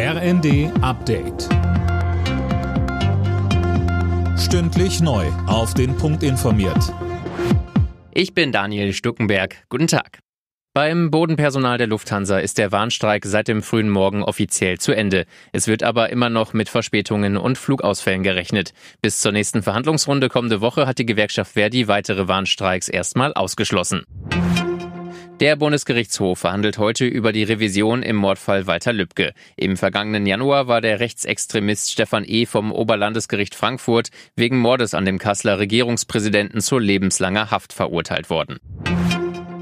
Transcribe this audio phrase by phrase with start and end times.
[0.00, 1.48] RND Update.
[4.38, 5.26] Stündlich neu.
[5.48, 6.94] Auf den Punkt informiert.
[8.12, 9.56] Ich bin Daniel Stuckenberg.
[9.68, 10.20] Guten Tag.
[10.72, 15.26] Beim Bodenpersonal der Lufthansa ist der Warnstreik seit dem frühen Morgen offiziell zu Ende.
[15.50, 18.74] Es wird aber immer noch mit Verspätungen und Flugausfällen gerechnet.
[19.02, 24.04] Bis zur nächsten Verhandlungsrunde kommende Woche hat die Gewerkschaft Verdi weitere Warnstreiks erstmal ausgeschlossen.
[25.40, 29.34] Der Bundesgerichtshof verhandelt heute über die Revision im Mordfall Walter Lübcke.
[29.56, 32.44] Im vergangenen Januar war der Rechtsextremist Stefan E.
[32.44, 38.58] vom Oberlandesgericht Frankfurt wegen Mordes an dem Kasseler Regierungspräsidenten zu lebenslanger Haft verurteilt worden.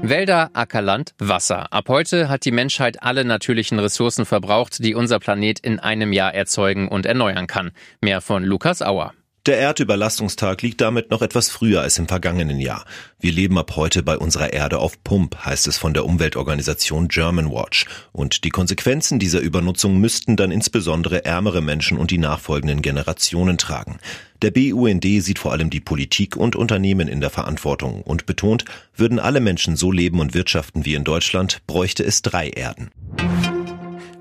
[0.01, 1.71] Wälder, Ackerland, Wasser.
[1.71, 6.33] Ab heute hat die Menschheit alle natürlichen Ressourcen verbraucht, die unser Planet in einem Jahr
[6.33, 7.69] erzeugen und erneuern kann.
[8.01, 9.13] Mehr von Lukas Auer.
[9.47, 12.83] Der Erdüberlastungstag liegt damit noch etwas früher als im vergangenen Jahr.
[13.17, 17.85] Wir leben ab heute bei unserer Erde auf Pump, heißt es von der Umweltorganisation Germanwatch.
[18.11, 23.99] Und die Konsequenzen dieser Übernutzung müssten dann insbesondere ärmere Menschen und die nachfolgenden Generationen tragen.
[24.41, 28.65] Der BUND sieht vor allem die Politik und Unternehmen in der Verantwortung und betont,
[28.97, 32.91] würden alle Menschen so leben und wirtschaften wie in Deutschland, bräuchte es drei Erden.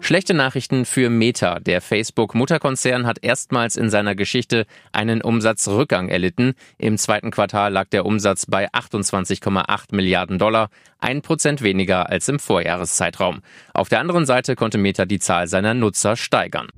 [0.07, 1.59] Schlechte Nachrichten für Meta.
[1.59, 6.55] Der Facebook-Mutterkonzern hat erstmals in seiner Geschichte einen Umsatzrückgang erlitten.
[6.79, 10.69] Im zweiten Quartal lag der Umsatz bei 28,8 Milliarden Dollar,
[11.01, 13.41] ein Prozent weniger als im Vorjahreszeitraum.
[13.75, 16.69] Auf der anderen Seite konnte Meta die Zahl seiner Nutzer steigern.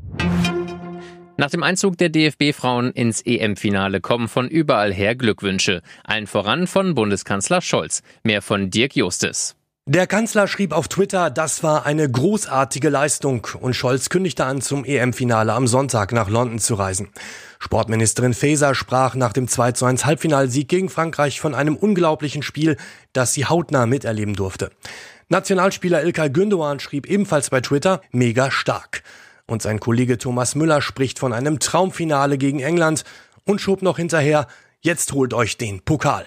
[1.36, 5.82] Nach dem Einzug der DFB-Frauen ins EM-Finale kommen von überall her Glückwünsche.
[6.02, 8.02] Allen voran von Bundeskanzler Scholz.
[8.22, 9.57] Mehr von Dirk Justes.
[9.90, 14.84] Der Kanzler schrieb auf Twitter, das war eine großartige Leistung und Scholz kündigte an, zum
[14.84, 17.08] EM-Finale am Sonntag nach London zu reisen.
[17.58, 22.76] Sportministerin Faeser sprach nach dem 2 zu 1 Halbfinalsieg gegen Frankreich von einem unglaublichen Spiel,
[23.14, 24.72] das sie hautnah miterleben durfte.
[25.30, 29.02] Nationalspieler Ilkay Gündoğan schrieb ebenfalls bei Twitter, mega stark.
[29.46, 33.04] Und sein Kollege Thomas Müller spricht von einem Traumfinale gegen England
[33.46, 34.48] und schob noch hinterher,
[34.82, 36.26] jetzt holt euch den Pokal.